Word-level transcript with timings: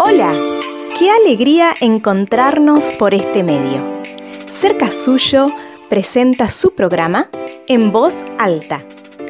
Hola, 0.00 0.32
qué 0.96 1.10
alegría 1.10 1.74
encontrarnos 1.80 2.92
por 3.00 3.14
este 3.14 3.42
medio. 3.42 3.82
Cerca 4.56 4.92
Suyo 4.92 5.48
presenta 5.88 6.50
su 6.50 6.72
programa 6.72 7.28
En 7.66 7.90
Voz 7.90 8.24
Alta 8.38 8.84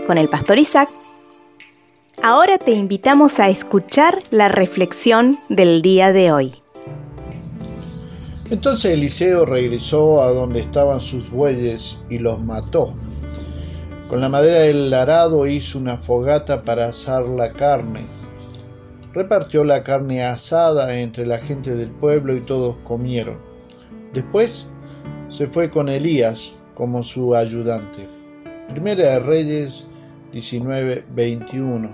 con 0.07 0.19
el 0.19 0.29
pastor 0.29 0.59
Isaac. 0.59 0.91
Ahora 2.23 2.59
te 2.59 2.73
invitamos 2.73 3.41
a 3.41 3.49
escuchar 3.49 4.23
la 4.31 4.49
reflexión 4.49 5.39
del 5.49 5.81
día 5.81 6.13
de 6.13 6.33
hoy. 6.33 6.53
Entonces 8.51 8.93
Eliseo 8.93 9.47
regresó 9.47 10.23
a 10.23 10.33
donde 10.33 10.61
estaban 10.61 11.01
sus 11.01 11.31
bueyes 11.31 11.97
y 12.11 12.19
los 12.19 12.41
mató. 12.41 12.93
Con 14.11 14.21
la 14.21 14.29
madera 14.29 14.61
del 14.61 14.93
arado 14.93 15.47
hizo 15.47 15.79
una 15.79 15.97
fogata 15.97 16.63
para 16.63 16.89
asar 16.89 17.23
la 17.23 17.53
carne 17.53 18.19
repartió 19.13 19.65
la 19.65 19.83
carne 19.83 20.25
asada 20.25 20.99
entre 20.99 21.27
la 21.27 21.39
gente 21.39 21.75
del 21.75 21.91
pueblo 21.91 22.37
y 22.37 22.41
todos 22.41 22.77
comieron. 22.85 23.39
Después 24.13 24.69
se 25.29 25.47
fue 25.47 25.71
con 25.71 25.89
Elías 25.89 26.55
como 26.75 27.03
su 27.03 27.35
ayudante. 27.35 28.07
Primera 28.71 29.15
de 29.15 29.21
Reyes 29.21 29.87
19:21. 30.33 31.91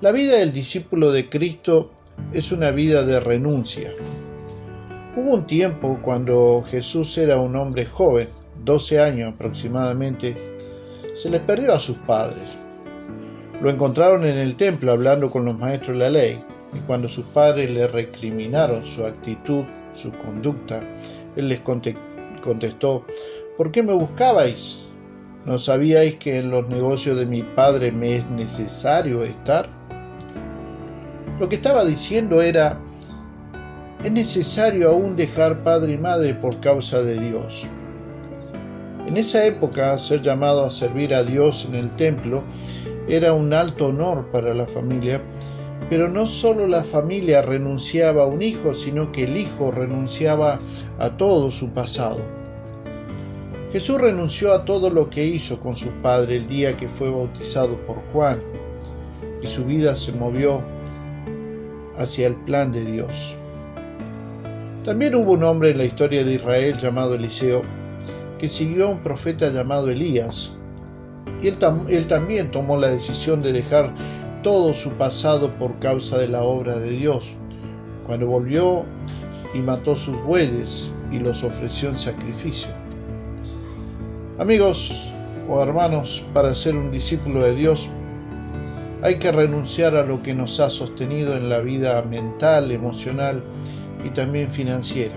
La 0.00 0.12
vida 0.12 0.36
del 0.36 0.52
discípulo 0.52 1.12
de 1.12 1.28
Cristo 1.28 1.90
es 2.32 2.52
una 2.52 2.70
vida 2.70 3.04
de 3.04 3.20
renuncia. 3.20 3.90
Hubo 5.16 5.34
un 5.34 5.46
tiempo 5.46 5.98
cuando 6.02 6.62
Jesús 6.62 7.18
era 7.18 7.38
un 7.38 7.56
hombre 7.56 7.84
joven, 7.84 8.28
12 8.64 9.00
años 9.00 9.34
aproximadamente, 9.34 10.34
se 11.12 11.30
le 11.30 11.40
perdió 11.40 11.74
a 11.74 11.80
sus 11.80 11.96
padres. 11.98 12.56
Lo 13.60 13.68
encontraron 13.68 14.24
en 14.24 14.38
el 14.38 14.56
templo 14.56 14.92
hablando 14.92 15.30
con 15.30 15.44
los 15.44 15.58
maestros 15.58 15.98
de 15.98 16.04
la 16.04 16.10
ley, 16.10 16.38
y 16.72 16.78
cuando 16.86 17.08
sus 17.08 17.26
padres 17.26 17.70
le 17.70 17.86
recriminaron 17.88 18.86
su 18.86 19.04
actitud, 19.04 19.64
su 19.92 20.12
conducta, 20.12 20.82
él 21.36 21.48
les 21.48 21.60
contestó, 21.60 23.04
¿por 23.58 23.70
qué 23.70 23.82
me 23.82 23.92
buscabais? 23.92 24.80
¿No 25.44 25.58
sabíais 25.58 26.16
que 26.16 26.38
en 26.38 26.50
los 26.50 26.68
negocios 26.68 27.18
de 27.18 27.26
mi 27.26 27.42
padre 27.42 27.92
me 27.92 28.16
es 28.16 28.30
necesario 28.30 29.24
estar? 29.24 29.68
Lo 31.38 31.48
que 31.48 31.56
estaba 31.56 31.84
diciendo 31.84 32.40
era, 32.40 32.78
es 34.02 34.12
necesario 34.12 34.90
aún 34.90 35.16
dejar 35.16 35.62
padre 35.62 35.92
y 35.92 35.98
madre 35.98 36.34
por 36.34 36.58
causa 36.60 37.02
de 37.02 37.18
Dios. 37.18 37.66
En 39.06 39.16
esa 39.16 39.44
época, 39.44 39.98
ser 39.98 40.22
llamado 40.22 40.64
a 40.64 40.70
servir 40.70 41.14
a 41.14 41.22
Dios 41.22 41.66
en 41.68 41.74
el 41.74 41.90
templo 41.96 42.44
era 43.10 43.32
un 43.32 43.52
alto 43.52 43.86
honor 43.88 44.30
para 44.30 44.54
la 44.54 44.66
familia, 44.66 45.20
pero 45.88 46.08
no 46.08 46.26
solo 46.26 46.68
la 46.68 46.84
familia 46.84 47.42
renunciaba 47.42 48.22
a 48.22 48.26
un 48.26 48.40
hijo, 48.40 48.72
sino 48.72 49.10
que 49.10 49.24
el 49.24 49.36
hijo 49.36 49.72
renunciaba 49.72 50.60
a 51.00 51.16
todo 51.16 51.50
su 51.50 51.70
pasado. 51.70 52.20
Jesús 53.72 54.00
renunció 54.00 54.52
a 54.52 54.64
todo 54.64 54.90
lo 54.90 55.10
que 55.10 55.24
hizo 55.24 55.58
con 55.58 55.76
su 55.76 55.90
padre 56.02 56.36
el 56.36 56.46
día 56.46 56.76
que 56.76 56.88
fue 56.88 57.10
bautizado 57.10 57.76
por 57.86 57.96
Juan, 58.12 58.40
y 59.42 59.46
su 59.46 59.64
vida 59.64 59.96
se 59.96 60.12
movió 60.12 60.62
hacia 61.96 62.28
el 62.28 62.36
plan 62.36 62.70
de 62.70 62.84
Dios. 62.84 63.36
También 64.84 65.14
hubo 65.16 65.32
un 65.32 65.42
hombre 65.42 65.70
en 65.70 65.78
la 65.78 65.84
historia 65.84 66.24
de 66.24 66.34
Israel 66.34 66.78
llamado 66.78 67.14
Eliseo, 67.14 67.62
que 68.38 68.48
siguió 68.48 68.86
a 68.86 68.90
un 68.90 69.02
profeta 69.02 69.50
llamado 69.50 69.90
Elías, 69.90 70.56
él, 71.48 71.58
él 71.88 72.06
también 72.06 72.50
tomó 72.50 72.76
la 72.76 72.88
decisión 72.88 73.42
de 73.42 73.52
dejar 73.52 73.90
todo 74.42 74.74
su 74.74 74.90
pasado 74.92 75.50
por 75.58 75.78
causa 75.78 76.18
de 76.18 76.28
la 76.28 76.42
obra 76.42 76.78
de 76.78 76.90
Dios. 76.90 77.30
Cuando 78.06 78.26
volvió 78.26 78.84
y 79.54 79.58
mató 79.58 79.96
sus 79.96 80.20
bueyes 80.22 80.90
y 81.12 81.18
los 81.18 81.44
ofreció 81.44 81.90
en 81.90 81.96
sacrificio. 81.96 82.70
Amigos 84.38 85.10
o 85.48 85.62
hermanos, 85.62 86.24
para 86.32 86.54
ser 86.54 86.76
un 86.76 86.90
discípulo 86.90 87.42
de 87.42 87.54
Dios 87.54 87.88
hay 89.02 89.16
que 89.16 89.32
renunciar 89.32 89.96
a 89.96 90.02
lo 90.02 90.22
que 90.22 90.34
nos 90.34 90.60
ha 90.60 90.68
sostenido 90.68 91.36
en 91.36 91.48
la 91.48 91.60
vida 91.60 92.02
mental, 92.02 92.70
emocional 92.70 93.42
y 94.04 94.10
también 94.10 94.50
financiera. 94.50 95.14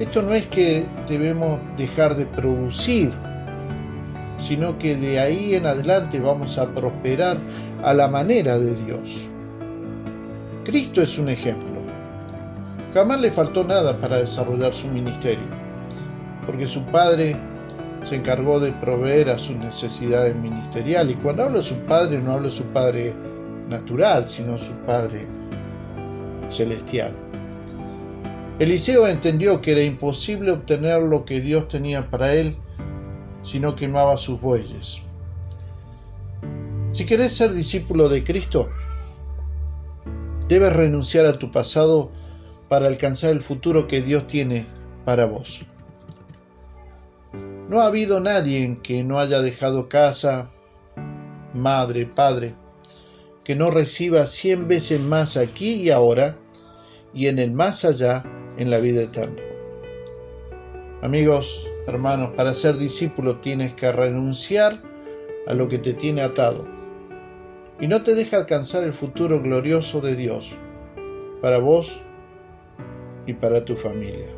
Esto 0.00 0.22
no 0.22 0.34
es 0.34 0.46
que 0.46 0.86
debemos 1.06 1.60
dejar 1.76 2.16
de 2.16 2.26
producir 2.26 3.12
sino 4.38 4.78
que 4.78 4.96
de 4.96 5.20
ahí 5.20 5.54
en 5.54 5.66
adelante 5.66 6.18
vamos 6.20 6.58
a 6.58 6.72
prosperar 6.74 7.38
a 7.82 7.94
la 7.94 8.08
manera 8.08 8.58
de 8.58 8.74
Dios. 8.84 9.28
Cristo 10.64 11.02
es 11.02 11.18
un 11.18 11.28
ejemplo. 11.28 11.68
Jamás 12.94 13.20
le 13.20 13.30
faltó 13.30 13.64
nada 13.64 13.96
para 13.98 14.18
desarrollar 14.18 14.72
su 14.72 14.88
ministerio, 14.88 15.44
porque 16.46 16.66
su 16.66 16.82
padre 16.86 17.36
se 18.02 18.16
encargó 18.16 18.60
de 18.60 18.72
proveer 18.72 19.30
a 19.30 19.38
sus 19.38 19.56
necesidades 19.56 20.36
ministeriales. 20.36 21.16
Y 21.16 21.18
cuando 21.18 21.44
hablo 21.44 21.58
de 21.58 21.64
su 21.64 21.76
padre, 21.80 22.18
no 22.18 22.32
hablo 22.32 22.48
de 22.48 22.54
su 22.54 22.64
padre 22.64 23.14
natural, 23.68 24.28
sino 24.28 24.56
su 24.58 24.72
padre 24.86 25.26
celestial. 26.48 27.12
Eliseo 28.58 29.08
entendió 29.08 29.60
que 29.60 29.72
era 29.72 29.82
imposible 29.82 30.52
obtener 30.52 31.02
lo 31.02 31.24
que 31.24 31.40
Dios 31.40 31.66
tenía 31.66 32.06
para 32.06 32.34
él 32.34 32.56
si 33.44 33.60
no 33.60 33.76
quemaba 33.76 34.16
sus 34.16 34.40
bueyes. 34.40 35.02
Si 36.92 37.04
querés 37.04 37.36
ser 37.36 37.52
discípulo 37.52 38.08
de 38.08 38.24
Cristo, 38.24 38.70
debes 40.48 40.72
renunciar 40.72 41.26
a 41.26 41.38
tu 41.38 41.52
pasado 41.52 42.10
para 42.68 42.86
alcanzar 42.88 43.30
el 43.30 43.42
futuro 43.42 43.86
que 43.86 44.00
Dios 44.00 44.26
tiene 44.26 44.64
para 45.04 45.26
vos. 45.26 45.66
No 47.68 47.80
ha 47.80 47.86
habido 47.86 48.20
nadie 48.20 48.78
que 48.82 49.04
no 49.04 49.18
haya 49.18 49.42
dejado 49.42 49.88
casa, 49.88 50.48
madre, 51.52 52.06
padre, 52.06 52.54
que 53.44 53.56
no 53.56 53.70
reciba 53.70 54.26
cien 54.26 54.68
veces 54.68 55.00
más 55.00 55.36
aquí 55.36 55.74
y 55.74 55.90
ahora 55.90 56.38
y 57.12 57.26
en 57.26 57.38
el 57.38 57.52
más 57.52 57.84
allá 57.84 58.24
en 58.56 58.70
la 58.70 58.78
vida 58.78 59.02
eterna. 59.02 59.53
Amigos, 61.04 61.70
hermanos, 61.86 62.32
para 62.34 62.54
ser 62.54 62.78
discípulo 62.78 63.36
tienes 63.36 63.74
que 63.74 63.92
renunciar 63.92 64.80
a 65.46 65.52
lo 65.52 65.68
que 65.68 65.76
te 65.76 65.92
tiene 65.92 66.22
atado 66.22 66.66
y 67.78 67.88
no 67.88 68.02
te 68.02 68.14
deja 68.14 68.38
alcanzar 68.38 68.84
el 68.84 68.94
futuro 68.94 69.42
glorioso 69.42 70.00
de 70.00 70.16
Dios 70.16 70.52
para 71.42 71.58
vos 71.58 72.00
y 73.26 73.34
para 73.34 73.66
tu 73.66 73.76
familia. 73.76 74.28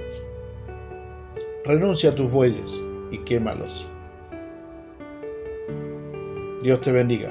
Renuncia 1.64 2.10
a 2.10 2.14
tus 2.16 2.28
bueyes 2.28 2.82
y 3.12 3.18
quémalos. 3.18 3.86
Dios 6.64 6.80
te 6.80 6.90
bendiga. 6.90 7.30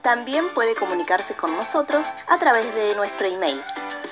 También 0.00 0.48
puede 0.54 0.74
comunicarse 0.74 1.34
con 1.34 1.54
nosotros 1.54 2.06
a 2.26 2.38
través 2.38 2.74
de 2.74 2.94
nuestro 2.94 3.26
email 3.26 3.62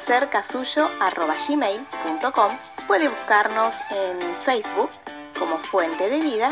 cercasuyo.gmail.com 0.04 2.50
Puede 2.86 3.08
buscarnos 3.08 3.80
en 3.90 4.20
Facebook 4.44 4.90
como 5.38 5.56
Fuente 5.58 6.10
de 6.10 6.20
Vida 6.20 6.50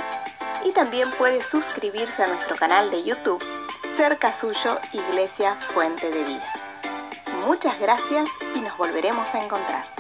y 0.64 0.72
también 0.72 1.10
puede 1.18 1.42
suscribirse 1.42 2.22
a 2.22 2.28
nuestro 2.28 2.56
canal 2.56 2.90
de 2.90 3.02
YouTube 3.02 3.42
Cerca 3.96 4.32
Suyo 4.32 4.78
Iglesia 4.92 5.54
Fuente 5.54 6.10
de 6.10 6.24
Vida. 6.24 6.52
Muchas 7.46 7.78
gracias 7.78 8.28
y 8.54 8.60
nos 8.60 8.76
volveremos 8.76 9.34
a 9.34 9.44
encontrar. 9.44 9.99